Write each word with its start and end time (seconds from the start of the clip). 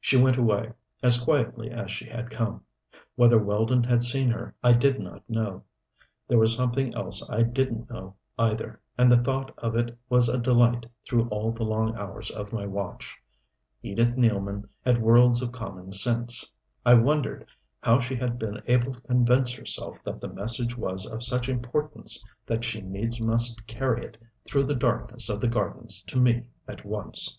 She 0.00 0.16
went 0.16 0.38
away, 0.38 0.72
as 1.02 1.20
quietly 1.22 1.70
as 1.70 1.92
she 1.92 2.06
had 2.06 2.30
come. 2.30 2.62
Whether 3.14 3.38
Weldon 3.38 3.84
had 3.84 4.02
seen 4.02 4.30
her 4.30 4.54
I 4.64 4.72
did 4.72 4.98
not 4.98 5.28
know. 5.28 5.64
There 6.26 6.38
was 6.38 6.54
something 6.56 6.94
else 6.96 7.22
I 7.28 7.42
didn't 7.42 7.90
know, 7.90 8.14
either, 8.38 8.80
and 8.96 9.12
the 9.12 9.22
thought 9.22 9.52
of 9.58 9.76
it 9.76 9.94
was 10.08 10.30
a 10.30 10.38
delight 10.38 10.86
through 11.06 11.28
all 11.28 11.52
the 11.52 11.64
long 11.64 11.94
hours 11.98 12.30
of 12.30 12.54
my 12.54 12.64
watch. 12.64 13.16
Edith 13.82 14.16
Nealman 14.16 14.66
had 14.82 15.02
worlds 15.02 15.42
of 15.42 15.52
common 15.52 15.92
sense. 15.92 16.50
I 16.86 16.94
wondered 16.94 17.46
how 17.82 18.00
she 18.00 18.16
had 18.16 18.38
been 18.38 18.62
able 18.66 18.94
to 18.94 19.00
convince 19.02 19.52
herself 19.52 20.02
that 20.04 20.22
the 20.22 20.28
message 20.32 20.74
was 20.74 21.04
of 21.04 21.22
such 21.22 21.50
importance 21.50 22.24
that 22.46 22.64
she 22.64 22.80
needs 22.80 23.20
must 23.20 23.66
carry 23.66 24.06
it 24.06 24.16
through 24.46 24.64
the 24.64 24.74
darkness 24.74 25.28
of 25.28 25.38
the 25.42 25.48
gardens 25.48 26.00
to 26.04 26.16
me 26.16 26.46
at 26.66 26.86
once. 26.86 27.38